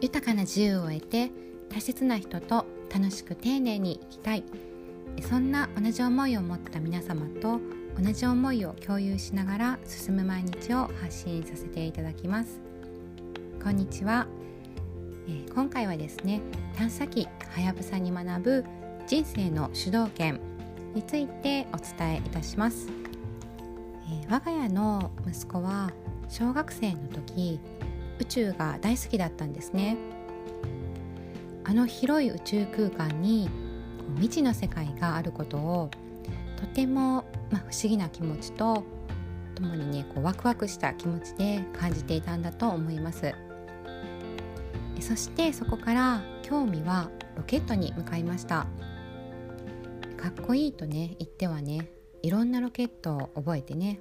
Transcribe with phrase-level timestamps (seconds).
[0.00, 1.30] 豊かな自由を得て
[1.70, 4.44] 大切な人と楽しく丁寧に生きたい。
[5.22, 7.58] そんな同じ思いを持った皆様と
[7.98, 12.60] 同じ思いを共有しながら進む毎日を発信させていただきます。
[13.62, 14.28] こんにちは、
[15.26, 16.40] えー、今回はですね
[16.76, 18.64] 探査機はやぶさに学ぶ
[19.08, 20.38] 人生の主導権
[20.94, 22.88] についてお伝えいたします、
[24.22, 25.90] えー、我が家の息子は
[26.28, 27.58] 小学生の時
[28.18, 29.96] 宇宙が大好きだったんですね。
[31.64, 33.50] あの広い宇宙空間に
[34.14, 35.90] 未知の世界があることを
[36.56, 38.84] とても、まあ、不思議な気持ちと
[39.56, 43.34] ともにねこうワクワクした気持ちで感じていたんだと思います。
[45.00, 48.66] そしてそこから興味はロケットに向かいました。
[50.16, 51.90] かっこいいとね言ってはね
[52.22, 54.00] いろんなロケットを覚えてね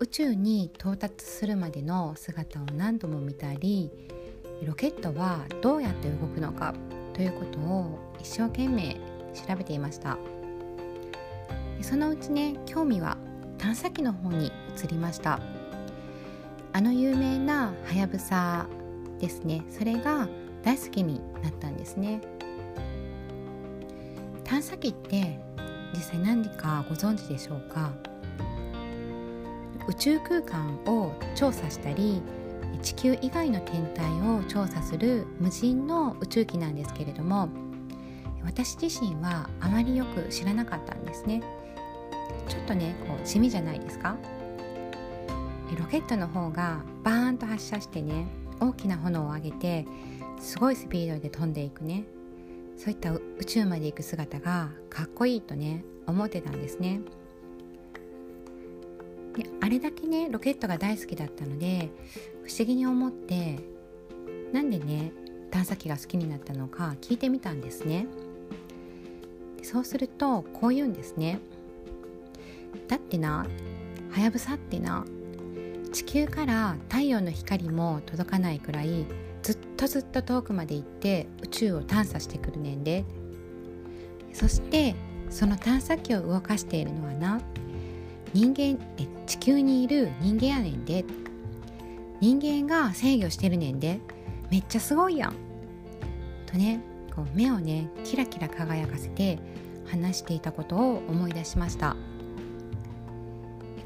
[0.00, 3.90] 宇宙に到達するまでの姿を何度も見たり
[4.64, 6.74] ロケットはどうやって動くのか
[7.12, 8.96] ということを一生懸命
[9.34, 10.18] 調べていました。
[11.82, 13.18] そのうちね興味は
[13.58, 14.50] 探査機の方に
[14.82, 15.40] 移りました。
[16.72, 18.66] あの有名なはやぶさ
[19.18, 19.62] ですね。
[19.70, 20.28] それが
[20.62, 22.20] 大好きになったんですね。
[24.44, 25.38] 探査機って
[25.94, 27.92] 実際何かご存知でしょうか？
[29.88, 32.22] 宇宙空間を調査したり
[32.82, 37.48] 地球以外の天体を調査する無人の宇宙機なんですけれども
[38.44, 41.42] 私自身はあまりよく知らなかったんですね。
[42.48, 44.16] ちょっとねこう地味じゃないですか？
[45.76, 48.28] ロケットの方がバーンと発射してね
[48.60, 49.84] 大きな炎を上げて
[50.38, 52.04] すごいスピードで飛んでいくね。
[52.76, 57.00] そういった宇宙まで行く姿がかっこいいとね思ってたんですね。
[59.36, 61.90] であれだけねロケットが大好きだったので
[62.44, 63.58] 不思議に思って
[64.52, 65.12] なんでね
[65.50, 68.06] 探査機が好きになったのか聞いてみたんですね。
[69.62, 71.40] そうするとこう言うんですね。
[72.88, 73.46] だってな
[74.10, 75.04] はやぶさってな
[75.92, 79.06] 地球から太陽の光も届かないくらい
[79.42, 83.04] ずっとずっと遠くまで行って宇宙を探査してくるねんで。
[84.32, 84.94] そして
[85.30, 87.40] その探査機を動かしているのはな
[88.32, 91.04] 人間え地球にいる人間やねんで。
[92.20, 94.00] 人間が制御してるねんで。
[94.50, 95.34] めっちゃすごいやん。
[96.46, 96.80] とね
[97.14, 99.38] こう目をねキラキラ輝かせて
[99.90, 101.96] 話していたことを思い出しました。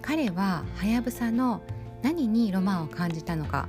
[0.03, 1.63] 彼ははやぶさの
[2.03, 3.69] 何にロマンを感じたのか。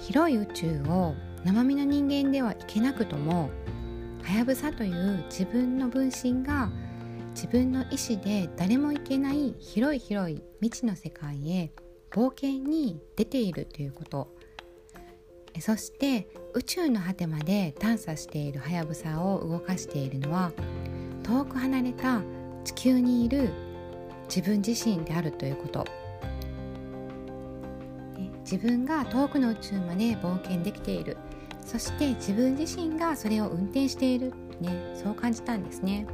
[0.00, 1.14] 広い宇宙を
[1.44, 3.50] 生身の人間では行けなくとも
[4.22, 6.70] はやぶさという自分の分身が
[7.38, 11.70] 自分の意思で誰も行けない広い広い未知の世界へ
[12.10, 14.34] 冒険に出ているということ。
[15.60, 20.50] そして宇宙の果てまで探査しているはやぶさを動かしているのは
[21.22, 22.22] 遠く離れた
[22.64, 23.52] 地球にいる
[24.28, 25.86] 自分自身であるということ。
[28.40, 31.16] 自分が遠くの宇宙まで冒険できている。
[31.64, 34.32] そして自分自身がそれを運転している。
[34.60, 36.04] ねそう感じたんですね。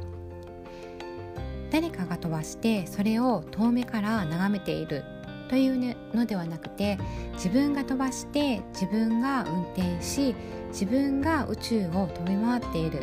[1.75, 5.03] 誰かが飛ばしてそれを遠目から眺めている
[5.49, 6.97] というのではなくて
[7.33, 10.33] 自分が飛ばして自分が運転し
[10.69, 13.01] 自分が宇宙を飛び回っている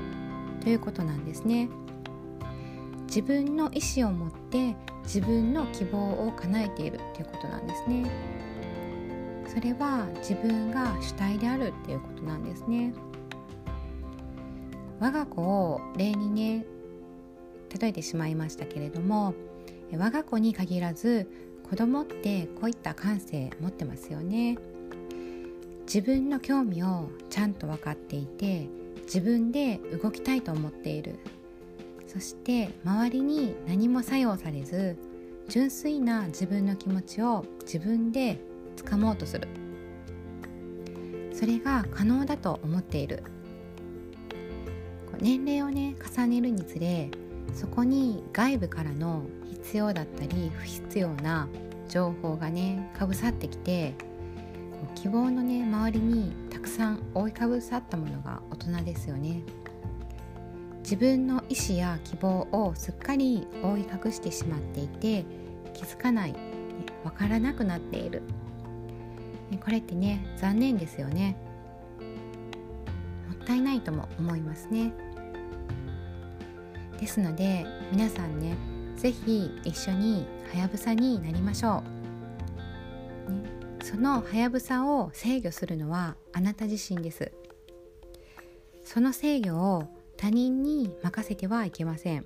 [0.62, 1.68] ということなんですね。
[3.08, 8.10] 自分の意思を持って自分の希望を叶えているということなんですね。
[9.54, 12.94] それは自分が主体であるっていうことなんですね。
[14.98, 16.64] 我が子を例にね
[17.80, 19.34] 例えてしまいましたけれども
[19.92, 21.28] 我が子に限らず
[21.68, 24.58] 子供ってこういった感性持ってますよね。
[25.86, 28.68] 自分の興味をちゃんと分かっていて
[29.04, 31.18] 自分で動きたいと思っている。
[32.06, 34.96] そして周りに何も作用されず
[35.48, 38.38] 純粋な自分の気持ちを自分で
[38.76, 39.48] 掴もうとする。
[41.32, 43.22] それが可能だと思っている。
[45.20, 47.08] 年齢をね重ねるにつれ
[47.54, 51.48] そこに外部からの必要だったり不必要な
[51.88, 53.94] 情報がねかぶさってきて
[54.94, 59.42] 希望のね周りにたくさん覆いかぶさったものが大人ですよね。
[60.82, 65.24] 自分の意思や希望をすっかり覆い隠してしまっていて
[65.72, 66.34] 気づかない
[67.04, 68.22] わからなくなっている。
[69.64, 71.36] これってね残念ですよね。
[73.28, 74.92] もったいないとも思いますね。
[77.02, 78.56] ですので皆さんね
[78.96, 81.82] 是非一緒にはやぶさになりましょ
[83.28, 83.42] う、ね、
[83.82, 87.32] そのはやぶさを制御するのはあなた自身です。
[88.84, 92.22] その制御を他人に任せてはいけません。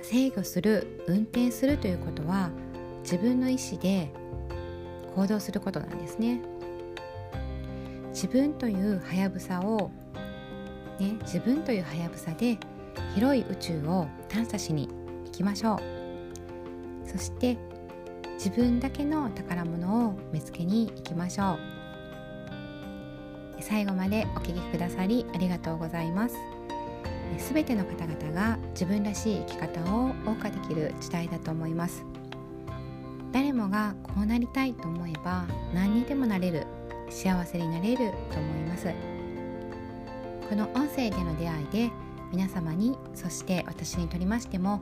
[0.00, 2.48] 制御する運転するということは
[3.02, 4.10] 自分の意思で
[5.14, 6.40] 行動することなんですね。
[8.08, 9.90] 自分というはやぶさを、
[10.98, 12.58] ね、自分というはやぶさで
[13.14, 14.88] 広い宇宙を探査しに
[15.24, 17.08] 行きましょう。
[17.08, 17.56] そして
[18.34, 21.58] 自分だけの宝物を見つけに行きましょう。
[23.60, 26.36] 最後までお聞きくださりありがとうございます。
[27.38, 32.04] すべての方々が自分らしい生き方を謳歌できる時代だと思います。
[33.32, 36.66] 誰もがこうなりたいと思えば何にでもなれる
[37.10, 38.88] 幸せになれると思います。
[40.48, 41.90] この音声での出会いで
[42.30, 44.80] 皆様にそして私にとりましても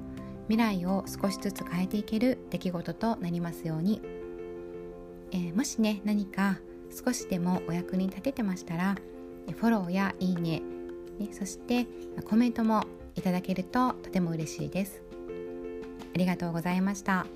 [0.48, 4.00] 未来を少しずつ変えていける出来事となりますように、
[5.32, 6.58] えー、もしね何か
[6.90, 8.96] 少しでもお役に立ててましたら
[9.58, 10.62] フォローやいいね
[11.18, 11.86] ねそして
[12.28, 12.84] コメントも
[13.14, 15.02] いただけるととても嬉しいです
[16.14, 17.26] ありがとうございました。